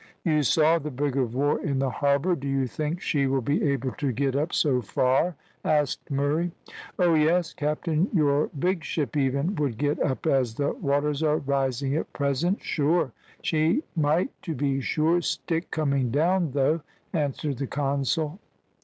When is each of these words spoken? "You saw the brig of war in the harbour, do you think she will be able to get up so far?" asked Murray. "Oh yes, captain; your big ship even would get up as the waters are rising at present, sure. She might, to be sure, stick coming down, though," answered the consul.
"You 0.25 0.41
saw 0.41 0.79
the 0.79 0.89
brig 0.89 1.15
of 1.15 1.35
war 1.35 1.61
in 1.61 1.77
the 1.77 1.91
harbour, 1.91 2.33
do 2.35 2.47
you 2.47 2.65
think 2.65 3.01
she 3.01 3.27
will 3.27 3.41
be 3.43 3.61
able 3.69 3.91
to 3.99 4.11
get 4.11 4.35
up 4.35 4.51
so 4.51 4.81
far?" 4.81 5.35
asked 5.63 6.09
Murray. 6.09 6.53
"Oh 6.97 7.13
yes, 7.13 7.53
captain; 7.53 8.09
your 8.11 8.47
big 8.57 8.83
ship 8.83 9.15
even 9.15 9.53
would 9.57 9.77
get 9.77 10.01
up 10.01 10.25
as 10.25 10.55
the 10.55 10.71
waters 10.73 11.21
are 11.21 11.37
rising 11.37 11.95
at 11.95 12.11
present, 12.13 12.63
sure. 12.63 13.11
She 13.43 13.83
might, 13.95 14.31
to 14.41 14.55
be 14.55 14.81
sure, 14.81 15.21
stick 15.21 15.69
coming 15.69 16.09
down, 16.09 16.53
though," 16.53 16.81
answered 17.13 17.59
the 17.59 17.67
consul. 17.67 18.39